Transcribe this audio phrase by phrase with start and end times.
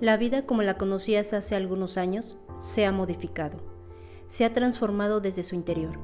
[0.00, 3.58] La vida como la conocías hace algunos años se ha modificado,
[4.28, 5.98] se ha transformado desde su interior.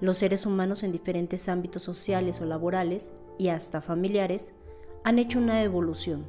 [0.00, 4.54] Los seres humanos en diferentes ámbitos sociales o laborales y hasta familiares
[5.02, 6.26] han hecho una evolución.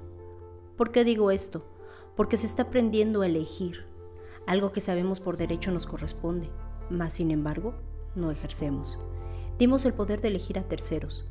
[0.77, 1.63] ¿Por qué digo esto?
[2.15, 3.85] Porque se está aprendiendo a elegir.
[4.47, 6.50] Algo que sabemos por derecho nos corresponde,
[6.89, 7.75] mas sin embargo
[8.15, 8.97] no ejercemos.
[9.59, 11.28] Dimos el poder de elegir a terceros.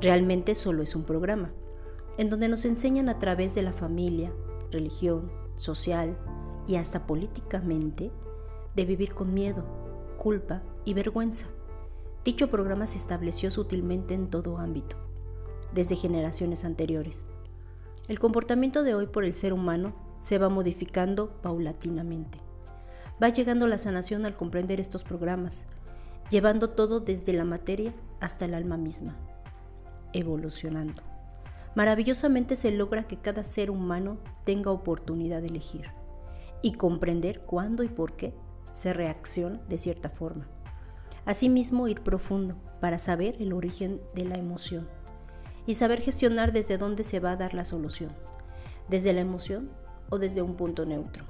[0.00, 1.52] Realmente solo es un programa,
[2.16, 4.32] en donde nos enseñan a través de la familia,
[4.76, 6.18] religión, social
[6.68, 8.12] y hasta políticamente
[8.74, 9.64] de vivir con miedo,
[10.18, 11.46] culpa y vergüenza.
[12.24, 14.96] Dicho programa se estableció sutilmente en todo ámbito,
[15.72, 17.26] desde generaciones anteriores.
[18.08, 22.40] El comportamiento de hoy por el ser humano se va modificando paulatinamente.
[23.22, 25.66] Va llegando la sanación al comprender estos programas,
[26.30, 29.16] llevando todo desde la materia hasta el alma misma,
[30.12, 31.15] evolucionando.
[31.76, 35.90] Maravillosamente se logra que cada ser humano tenga oportunidad de elegir
[36.62, 38.34] y comprender cuándo y por qué
[38.72, 40.48] se reacciona de cierta forma.
[41.26, 44.88] Asimismo, ir profundo para saber el origen de la emoción
[45.66, 48.12] y saber gestionar desde dónde se va a dar la solución,
[48.88, 49.70] desde la emoción
[50.08, 51.26] o desde un punto neutro.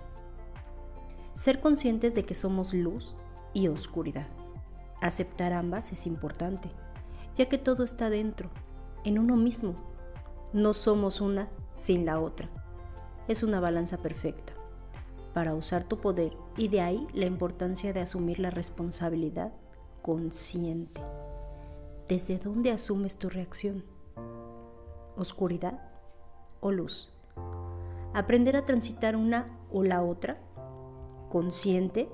[1.34, 3.16] Ser conscientes de que somos luz
[3.52, 4.28] y oscuridad.
[5.02, 6.70] Aceptar ambas es importante,
[7.34, 8.48] ya que todo está dentro,
[9.04, 9.95] en uno mismo
[10.52, 12.48] no somos una sin la otra.
[13.28, 14.54] Es una balanza perfecta
[15.34, 19.52] para usar tu poder y de ahí la importancia de asumir la responsabilidad
[20.00, 21.02] consciente.
[22.08, 23.84] ¿Desde dónde asumes tu reacción?
[25.16, 25.78] ¿Oscuridad
[26.60, 27.12] o luz?
[28.14, 30.38] Aprender a transitar una o la otra,
[31.28, 32.08] consciente,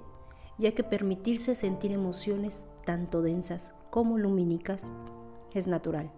[0.58, 4.94] ya que permitirse sentir emociones tanto densas como lumínicas
[5.52, 6.10] es natural.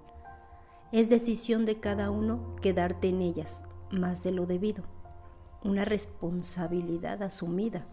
[0.92, 4.84] Es decisión de cada uno quedarte en ellas más de lo debido.
[5.62, 7.86] Una responsabilidad asumida.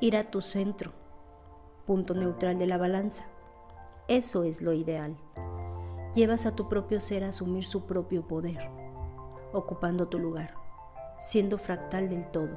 [0.00, 0.92] Ir a tu centro,
[1.86, 3.24] punto neutral de la balanza.
[4.06, 5.16] Eso es lo ideal.
[6.14, 8.70] Llevas a tu propio ser a asumir su propio poder,
[9.52, 10.54] ocupando tu lugar,
[11.18, 12.56] siendo fractal del todo,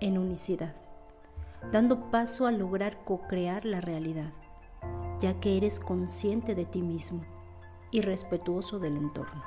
[0.00, 0.74] en unicidad,
[1.70, 4.32] dando paso a lograr co-crear la realidad,
[5.20, 7.22] ya que eres consciente de ti mismo
[7.92, 9.44] y respetuoso del entorno.